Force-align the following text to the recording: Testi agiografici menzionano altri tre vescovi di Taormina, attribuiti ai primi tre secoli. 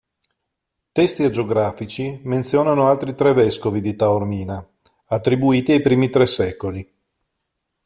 Testi 0.91 1.21
agiografici 1.23 2.21
menzionano 2.23 2.87
altri 2.87 3.13
tre 3.13 3.33
vescovi 3.33 3.81
di 3.81 3.95
Taormina, 3.95 4.67
attribuiti 5.09 5.73
ai 5.73 5.81
primi 5.83 6.09
tre 6.09 6.25
secoli. 6.25 6.93